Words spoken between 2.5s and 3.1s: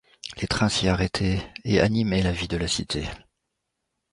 la cité.